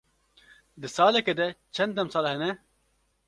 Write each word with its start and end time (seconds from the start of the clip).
Di 0.81 0.87
salekê 0.95 1.33
de 1.39 1.47
çend 1.75 1.93
demsal 1.97 2.25
hene? 2.31 2.51